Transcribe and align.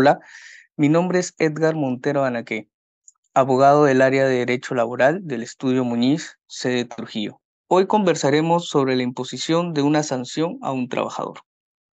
Hola, 0.00 0.20
mi 0.76 0.88
nombre 0.88 1.18
es 1.18 1.34
Edgar 1.38 1.74
Montero 1.74 2.24
Anaque, 2.24 2.68
abogado 3.34 3.82
del 3.82 4.00
área 4.00 4.28
de 4.28 4.36
Derecho 4.36 4.76
Laboral 4.76 5.26
del 5.26 5.42
Estudio 5.42 5.82
Muñiz, 5.82 6.38
sede 6.46 6.84
Trujillo. 6.84 7.40
Hoy 7.66 7.88
conversaremos 7.88 8.68
sobre 8.68 8.94
la 8.94 9.02
imposición 9.02 9.74
de 9.74 9.82
una 9.82 10.04
sanción 10.04 10.56
a 10.62 10.70
un 10.70 10.88
trabajador. 10.88 11.40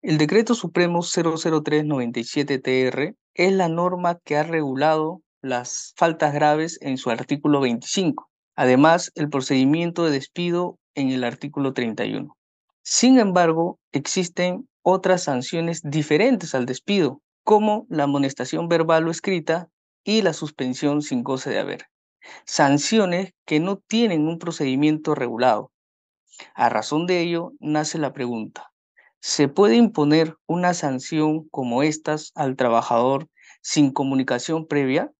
El 0.03 0.19
Decreto 0.19 0.53
Supremo 0.53 0.99
00397-TR 0.99 3.15
es 3.33 3.53
la 3.53 3.69
norma 3.69 4.19
que 4.23 4.37
ha 4.37 4.43
regulado 4.43 5.23
las 5.41 5.95
faltas 5.97 6.31
graves 6.31 6.77
en 6.81 6.99
su 6.99 7.09
artículo 7.09 7.59
25. 7.59 8.29
Además, 8.55 9.11
el 9.15 9.29
procedimiento 9.29 10.05
de 10.05 10.11
despido 10.11 10.77
en 10.93 11.09
el 11.09 11.23
artículo 11.23 11.73
31. 11.73 12.37
Sin 12.83 13.17
embargo, 13.17 13.79
existen 13.91 14.69
otras 14.83 15.23
sanciones 15.23 15.81
diferentes 15.83 16.53
al 16.53 16.67
despido, 16.67 17.23
como 17.45 17.85
la 17.89 18.03
amonestación 18.03 18.67
verbal 18.67 19.07
o 19.07 19.11
escrita 19.11 19.69
y 20.03 20.23
la 20.23 20.33
suspensión 20.33 21.03
sin 21.03 21.23
goce 21.23 21.51
de 21.51 21.59
haber. 21.59 21.85
Sanciones 22.43 23.33
que 23.45 23.59
no 23.59 23.77
tienen 23.77 24.27
un 24.27 24.39
procedimiento 24.39 25.13
regulado. 25.13 25.71
A 26.55 26.69
razón 26.69 27.05
de 27.05 27.21
ello, 27.21 27.53
nace 27.59 27.99
la 27.99 28.13
pregunta, 28.13 28.71
¿se 29.21 29.47
puede 29.47 29.75
imponer 29.75 30.35
una 30.47 30.73
sanción 30.73 31.47
como 31.49 31.83
estas 31.83 32.31
al 32.33 32.55
trabajador 32.55 33.29
sin 33.61 33.91
comunicación 33.91 34.65
previa? 34.65 35.11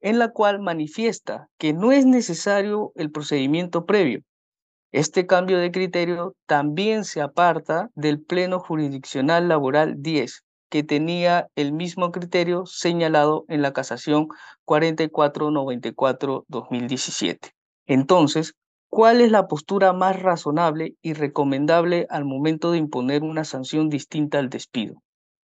en 0.01 0.19
la 0.19 0.29
cual 0.29 0.59
manifiesta 0.59 1.47
que 1.57 1.73
no 1.73 1.91
es 1.91 2.05
necesario 2.05 2.91
el 2.95 3.11
procedimiento 3.11 3.85
previo. 3.85 4.21
Este 4.91 5.27
cambio 5.27 5.59
de 5.59 5.71
criterio 5.71 6.35
también 6.47 7.03
se 7.03 7.21
aparta 7.21 7.89
del 7.93 8.21
Pleno 8.21 8.59
Jurisdiccional 8.59 9.47
Laboral 9.47 9.95
10, 9.97 10.43
que 10.69 10.83
tenía 10.83 11.47
el 11.55 11.71
mismo 11.73 12.11
criterio 12.11 12.65
señalado 12.65 13.45
en 13.47 13.61
la 13.61 13.71
casación 13.73 14.27
4494-2017. 14.65 17.51
Entonces, 17.87 18.55
¿cuál 18.87 19.21
es 19.21 19.31
la 19.31 19.47
postura 19.47 19.93
más 19.93 20.21
razonable 20.21 20.95
y 21.01 21.13
recomendable 21.13 22.05
al 22.09 22.25
momento 22.25 22.71
de 22.71 22.77
imponer 22.77 23.23
una 23.23 23.43
sanción 23.43 23.89
distinta 23.89 24.37
al 24.39 24.49
despido? 24.49 25.01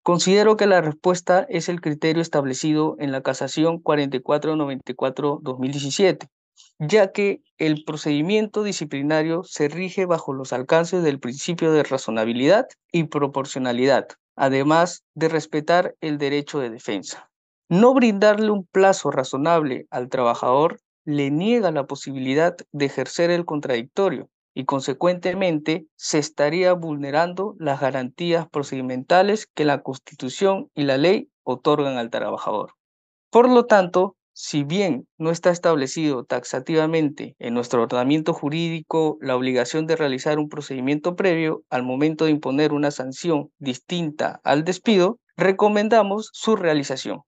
Considero 0.03 0.56
que 0.56 0.66
la 0.66 0.82
respuesta 0.82 1.47
es 1.49 1.69
el 1.69 1.81
criterio 1.81 2.22
establecido 2.22 2.94
en 3.00 3.10
la 3.10 3.22
casación 3.22 3.82
4494-2017, 3.82 6.28
ya 6.78 7.10
que 7.10 7.41
el 7.59 7.82
procedimiento 7.84 8.62
disciplinario 8.62 9.43
se 9.43 9.66
rige 9.69 10.06
bajo 10.06 10.32
los 10.32 10.53
alcances 10.53 11.03
del 11.03 11.19
principio 11.19 11.72
de 11.72 11.82
razonabilidad 11.82 12.66
y 12.93 13.03
proporcionalidad, 13.05 14.06
además 14.37 15.05
de 15.15 15.29
respetar 15.29 15.95
el 16.01 16.19
derecho 16.19 16.61
de 16.61 16.71
defensa. 16.71 17.31
No 17.69 17.95
brindarle 17.95 18.51
un 18.51 18.65
plazo 18.65 19.11
razonable 19.11 19.87
al 19.91 20.09
trabajador 20.09 20.79
le 21.05 21.31
niega 21.31 21.71
la 21.73 21.87
posibilidad 21.87 22.57
de 22.73 22.85
ejercer 22.85 23.31
el 23.31 23.45
contradictorio, 23.45 24.29
y 24.55 24.65
consecuentemente 24.65 25.87
se 25.97 26.19
estaría 26.19 26.73
vulnerando 26.73 27.55
las 27.59 27.79
garantías 27.79 28.49
procedimentales 28.49 29.47
que 29.55 29.67
la 29.67 29.83
Constitución 29.83 30.71
y 30.75 30.85
la 30.85 30.97
ley 30.97 31.29
otorgan 31.43 31.99
al 31.99 32.09
trabajador. 32.09 32.73
Por 33.31 33.51
lo 33.51 33.67
tanto, 33.67 34.17
si 34.39 34.65
bien 34.65 35.09
no 35.17 35.31
está 35.31 35.51
establecido 35.51 36.25
taxativamente 36.25 37.35
en 37.39 37.55
nuestro 37.55 37.83
ordenamiento 37.83 38.35
jurídico 38.35 39.17
la 39.23 39.35
obligación 39.35 39.87
de 39.87 39.97
realizar 39.97 40.39
un 40.39 40.51
procedimiento 40.51 41.17
previo 41.17 41.63
al 41.71 41.83
momento 41.83 42.27
de 42.27 42.33
imponer 42.33 42.75
una 42.75 42.91
sanción 42.91 43.49
distinta 43.59 44.41
al 44.45 44.63
despido, 44.65 45.19
recomendamos 45.39 46.29
su 46.35 46.55
realización, 46.55 47.23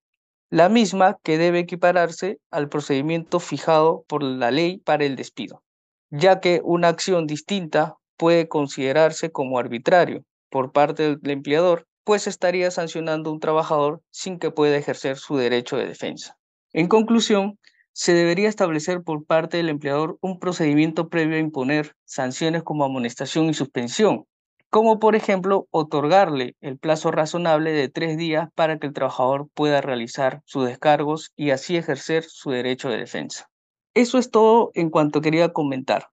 la 0.51 0.69
misma 0.69 1.17
que 1.23 1.39
debe 1.39 1.59
equipararse 1.59 2.37
al 2.51 2.69
procedimiento 2.69 3.39
fijado 3.39 4.03
por 4.07 4.21
la 4.21 4.51
ley 4.51 4.77
para 4.77 5.05
el 5.05 5.15
despido 5.15 5.63
ya 6.11 6.39
que 6.39 6.61
una 6.63 6.87
acción 6.87 7.27
distinta 7.27 7.95
puede 8.17 8.47
considerarse 8.47 9.31
como 9.31 9.59
arbitrario 9.59 10.23
por 10.49 10.71
parte 10.71 11.15
del 11.15 11.31
empleador, 11.31 11.85
pues 12.03 12.27
estaría 12.27 12.71
sancionando 12.71 13.29
a 13.29 13.33
un 13.33 13.39
trabajador 13.39 14.01
sin 14.09 14.39
que 14.39 14.51
pueda 14.51 14.77
ejercer 14.77 15.17
su 15.17 15.37
derecho 15.37 15.77
de 15.77 15.85
defensa. 15.85 16.38
En 16.73 16.87
conclusión, 16.87 17.57
se 17.93 18.13
debería 18.13 18.47
establecer 18.47 19.01
por 19.03 19.25
parte 19.25 19.57
del 19.57 19.69
empleador 19.69 20.17
un 20.21 20.39
procedimiento 20.39 21.09
previo 21.09 21.35
a 21.35 21.39
imponer 21.39 21.95
sanciones 22.05 22.63
como 22.63 22.85
amonestación 22.85 23.49
y 23.49 23.53
suspensión, 23.53 24.25
como 24.69 24.99
por 24.99 25.15
ejemplo 25.15 25.67
otorgarle 25.71 26.55
el 26.61 26.77
plazo 26.77 27.11
razonable 27.11 27.71
de 27.71 27.89
tres 27.89 28.17
días 28.17 28.49
para 28.53 28.77
que 28.77 28.87
el 28.87 28.93
trabajador 28.93 29.49
pueda 29.53 29.81
realizar 29.81 30.41
sus 30.45 30.67
descargos 30.67 31.31
y 31.35 31.49
así 31.49 31.75
ejercer 31.75 32.23
su 32.23 32.51
derecho 32.51 32.89
de 32.89 32.97
defensa. 32.97 33.49
Eso 33.95 34.19
es 34.19 34.29
todo 34.29 34.71
en 34.75 34.91
cuanto 34.91 35.21
quería 35.21 35.49
comentar. 35.49 36.09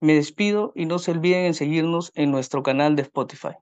Me 0.00 0.14
despido 0.14 0.72
y 0.74 0.86
no 0.86 0.98
se 0.98 1.10
olviden 1.10 1.44
en 1.44 1.54
seguirnos 1.54 2.12
en 2.14 2.30
nuestro 2.30 2.62
canal 2.62 2.96
de 2.96 3.02
Spotify. 3.02 3.54